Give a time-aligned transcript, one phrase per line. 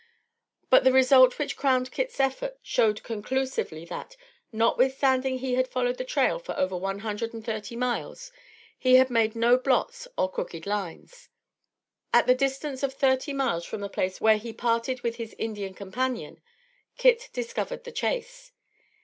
[0.71, 4.17] But the result which crowned Kit's effort showed conclusively that,
[4.51, 8.31] notwithstanding he had followed the trail for over one hundred and thirty miles,
[8.79, 11.29] he had made no blots or crooked lines.
[12.11, 15.75] At the distance of thirty miles from the place where he parted with his Indian
[15.75, 16.41] companion,
[16.97, 18.51] Kit discovered the chase.